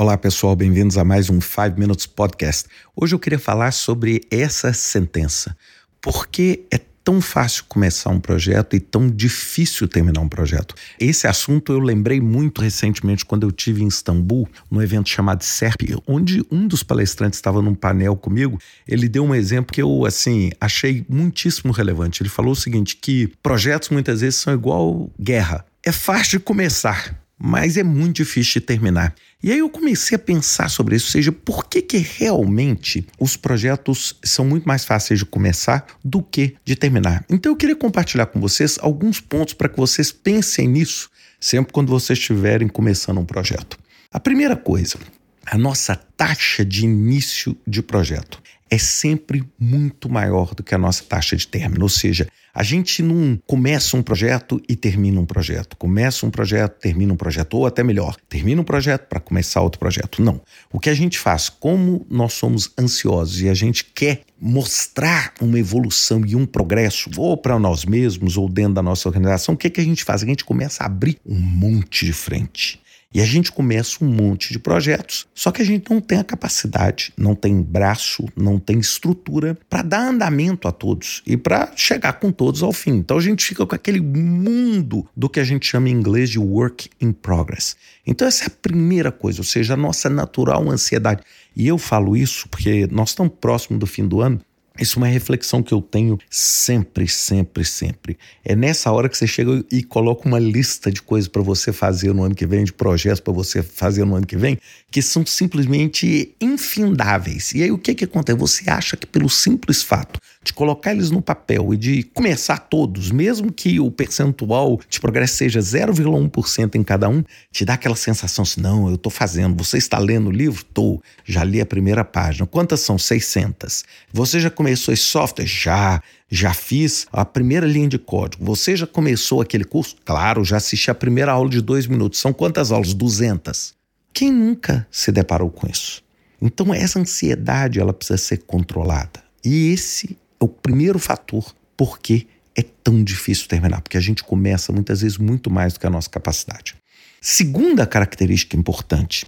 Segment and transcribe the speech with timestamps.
[0.00, 2.68] Olá pessoal, bem-vindos a mais um 5 Minutes Podcast.
[2.94, 5.56] Hoje eu queria falar sobre essa sentença.
[6.00, 10.76] Por que é tão fácil começar um projeto e tão difícil terminar um projeto?
[11.00, 15.96] Esse assunto eu lembrei muito recentemente quando eu tive em Istambul, num evento chamado SERP,
[16.06, 18.56] onde um dos palestrantes estava num painel comigo.
[18.86, 22.22] Ele deu um exemplo que eu assim achei muitíssimo relevante.
[22.22, 25.66] Ele falou o seguinte: que projetos muitas vezes são igual guerra.
[25.82, 29.14] É fácil de começar, mas é muito difícil de terminar.
[29.42, 33.36] E aí eu comecei a pensar sobre isso, ou seja, por que, que realmente os
[33.36, 37.24] projetos são muito mais fáceis de começar do que de terminar.
[37.30, 41.08] Então eu queria compartilhar com vocês alguns pontos para que vocês pensem nisso
[41.40, 43.78] sempre quando vocês estiverem começando um projeto.
[44.10, 44.98] A primeira coisa,
[45.46, 51.04] a nossa taxa de início de projeto é sempre muito maior do que a nossa
[51.04, 51.84] taxa de término.
[51.84, 55.76] Ou seja, a gente não começa um projeto e termina um projeto.
[55.76, 57.54] Começa um projeto, termina um projeto.
[57.54, 60.22] Ou até melhor, termina um projeto para começar outro projeto.
[60.22, 60.40] Não.
[60.72, 65.58] O que a gente faz, como nós somos ansiosos e a gente quer mostrar uma
[65.58, 69.70] evolução e um progresso, ou para nós mesmos, ou dentro da nossa organização, o que,
[69.70, 70.22] que a gente faz?
[70.22, 72.80] A gente começa a abrir um monte de frente.
[73.14, 76.24] E a gente começa um monte de projetos, só que a gente não tem a
[76.24, 82.14] capacidade, não tem braço, não tem estrutura para dar andamento a todos e para chegar
[82.14, 82.96] com todos ao fim.
[82.96, 86.38] Então a gente fica com aquele mundo do que a gente chama em inglês de
[86.38, 87.76] work in progress.
[88.06, 91.22] Então essa é a primeira coisa, ou seja, a nossa natural ansiedade.
[91.56, 94.38] E eu falo isso porque nós estamos próximo do fim do ano
[94.80, 98.18] isso é uma reflexão que eu tenho sempre, sempre, sempre.
[98.44, 102.12] É nessa hora que você chega e coloca uma lista de coisas para você fazer
[102.12, 104.58] no ano que vem, de projetos para você fazer no ano que vem,
[104.90, 107.52] que são simplesmente infindáveis.
[107.52, 108.38] E aí o que, que acontece?
[108.38, 113.10] Você acha que pelo simples fato de colocar eles no papel e de começar todos,
[113.10, 118.42] mesmo que o percentual de progresso seja 0,1% em cada um, te dá aquela sensação
[118.42, 119.62] assim: não, eu estou fazendo.
[119.62, 120.62] Você está lendo o livro?
[120.62, 121.02] Estou.
[121.24, 122.46] Já li a primeira página.
[122.46, 122.98] Quantas são?
[122.98, 123.84] 600.
[124.12, 125.46] Você já começou esse software?
[125.46, 126.02] Já.
[126.30, 128.44] Já fiz a primeira linha de código.
[128.44, 129.96] Você já começou aquele curso?
[130.04, 132.18] Claro, já assisti a primeira aula de dois minutos.
[132.20, 132.92] São quantas aulas?
[132.92, 133.74] 200.
[134.12, 136.02] Quem nunca se deparou com isso?
[136.40, 139.22] Então, essa ansiedade ela precisa ser controlada.
[139.44, 144.72] E esse é o primeiro fator porque é tão difícil terminar, porque a gente começa
[144.72, 146.74] muitas vezes muito mais do que a nossa capacidade.
[147.20, 149.26] Segunda característica importante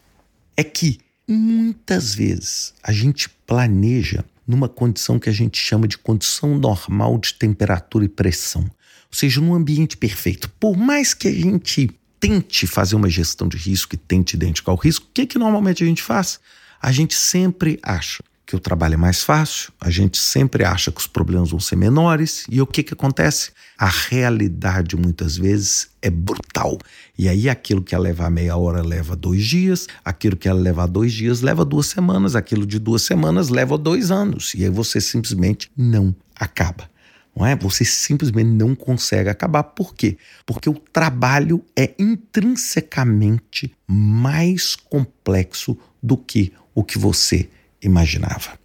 [0.56, 0.98] é que
[1.28, 7.34] muitas vezes a gente planeja numa condição que a gente chama de condição normal de
[7.34, 8.62] temperatura e pressão.
[8.62, 10.50] Ou seja, num ambiente perfeito.
[10.58, 14.76] Por mais que a gente tente fazer uma gestão de risco e tente identificar o
[14.76, 16.40] risco, o que, que normalmente a gente faz?
[16.82, 20.98] A gente sempre acha que o trabalho é mais fácil, a gente sempre acha que
[20.98, 23.52] os problemas vão ser menores, e o que, que acontece?
[23.78, 26.76] A realidade muitas vezes é brutal.
[27.16, 30.88] E aí aquilo que ia levar meia hora leva dois dias, aquilo que ia levar
[30.88, 35.00] dois dias leva duas semanas, aquilo de duas semanas leva dois anos, e aí você
[35.00, 36.90] simplesmente não acaba.
[37.36, 37.54] Não é?
[37.54, 39.62] Você simplesmente não consegue acabar.
[39.62, 40.18] Por quê?
[40.44, 47.48] Porque o trabalho é intrinsecamente mais complexo do que o que você
[47.82, 48.58] imaginava.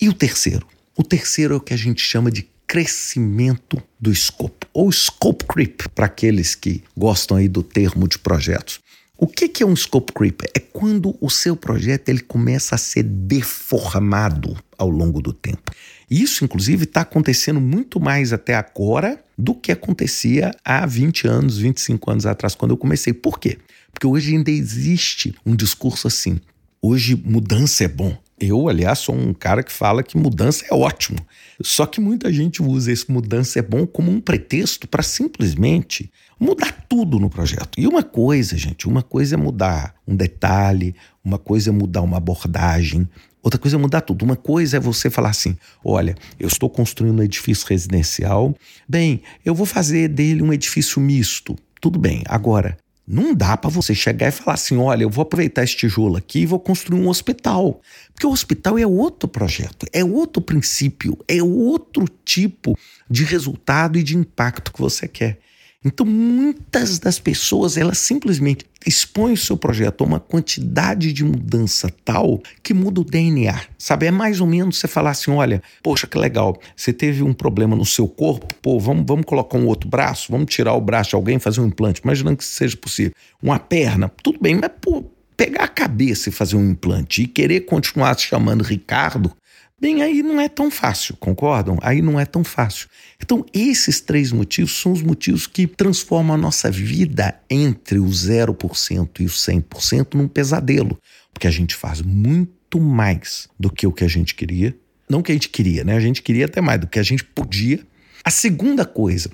[0.00, 0.66] E o terceiro?
[0.96, 5.88] O terceiro é o que a gente chama de crescimento do escopo, ou scope creep,
[5.94, 8.80] para aqueles que gostam aí do termo de projetos.
[9.18, 10.42] O que é um scope creep?
[10.54, 15.72] É quando o seu projeto ele começa a ser deformado ao longo do tempo.
[16.10, 22.10] Isso, inclusive, está acontecendo muito mais até agora do que acontecia há 20 anos, 25
[22.10, 23.14] anos atrás, quando eu comecei.
[23.14, 23.58] Por quê?
[23.90, 26.38] Porque hoje ainda existe um discurso assim:
[26.82, 28.16] hoje mudança é bom.
[28.38, 31.18] Eu, aliás, sou um cara que fala que mudança é ótimo.
[31.62, 36.84] Só que muita gente usa esse mudança é bom como um pretexto para simplesmente mudar
[36.86, 37.78] tudo no projeto.
[37.78, 40.94] E uma coisa, gente, uma coisa é mudar um detalhe,
[41.24, 43.08] uma coisa é mudar uma abordagem,
[43.42, 44.22] outra coisa é mudar tudo.
[44.22, 48.54] Uma coisa é você falar assim: olha, eu estou construindo um edifício residencial,
[48.86, 51.56] bem, eu vou fazer dele um edifício misto.
[51.80, 52.22] Tudo bem.
[52.26, 56.16] Agora, não dá para você chegar e falar assim: olha, eu vou aproveitar esse tijolo
[56.16, 57.80] aqui e vou construir um hospital.
[58.12, 62.76] Porque o hospital é outro projeto, é outro princípio, é outro tipo
[63.08, 65.38] de resultado e de impacto que você quer.
[65.86, 71.88] Então, muitas das pessoas, elas simplesmente expõem o seu projeto a uma quantidade de mudança
[72.04, 73.60] tal que muda o DNA.
[73.78, 77.32] Sabe, é mais ou menos você falar assim, olha, poxa, que legal, você teve um
[77.32, 81.10] problema no seu corpo, pô, vamos, vamos colocar um outro braço, vamos tirar o braço
[81.10, 83.12] de alguém fazer um implante, imaginando que seja possível.
[83.40, 85.04] Uma perna, tudo bem, mas pô,
[85.36, 89.30] pegar a cabeça e fazer um implante e querer continuar se chamando Ricardo,
[89.78, 91.78] Bem, aí não é tão fácil, concordam?
[91.82, 92.88] Aí não é tão fácil.
[93.22, 99.20] Então, esses três motivos são os motivos que transformam a nossa vida entre o 0%
[99.20, 100.98] e o 100% num pesadelo.
[101.30, 104.74] Porque a gente faz muito mais do que o que a gente queria.
[105.10, 105.94] Não que a gente queria, né?
[105.94, 107.86] A gente queria até mais do que a gente podia.
[108.24, 109.30] A segunda coisa,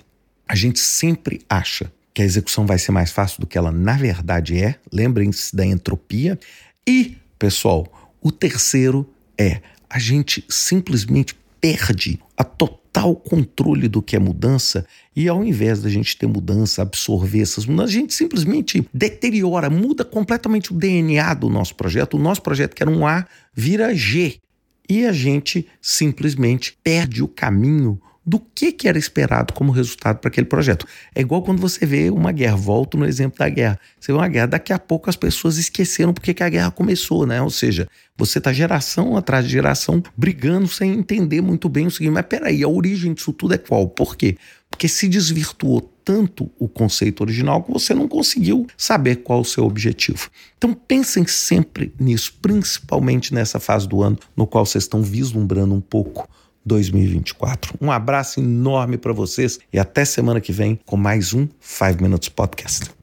[0.49, 3.97] a gente sempre acha que a execução vai ser mais fácil do que ela na
[3.97, 4.75] verdade é.
[4.93, 6.37] Lembrem-se da entropia.
[6.87, 9.63] E, pessoal, o terceiro é
[9.93, 15.91] a gente simplesmente perde a total controle do que é mudança e ao invés da
[15.91, 21.51] gente ter mudança, absorver essas mudanças, a gente simplesmente deteriora, muda completamente o DNA do
[21.51, 22.17] nosso projeto.
[22.17, 24.39] O nosso projeto, que era um A, vira G.
[24.89, 30.29] E a gente simplesmente perde o caminho do que, que era esperado como resultado para
[30.29, 30.87] aquele projeto.
[31.15, 33.79] É igual quando você vê uma guerra, volto no exemplo da guerra.
[33.99, 37.27] Você vê uma guerra, daqui a pouco as pessoas esqueceram porque que a guerra começou,
[37.27, 37.43] né?
[37.43, 42.13] Ou seja, você está geração atrás de geração brigando sem entender muito bem o seguinte,
[42.13, 43.89] mas peraí, a origem disso tudo é qual?
[43.89, 44.37] Por quê?
[44.71, 49.65] Porque se desvirtuou tanto o conceito original que você não conseguiu saber qual o seu
[49.65, 50.31] objetivo.
[50.57, 55.81] Então pensem sempre nisso, principalmente nessa fase do ano no qual vocês estão vislumbrando um
[55.81, 56.29] pouco
[56.65, 57.75] 2024.
[57.81, 62.29] Um abraço enorme para vocês e até semana que vem com mais um 5 Minutes
[62.29, 63.02] Podcast.